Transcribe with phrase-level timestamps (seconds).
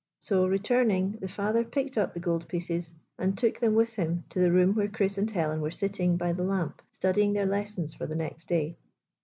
[0.19, 4.39] So, re turning, the father picked up the goldpieces and took them with him to
[4.39, 7.93] the room where Chris and Helen were sitting by the lamp, study ing their lessons
[7.93, 8.77] for the next day.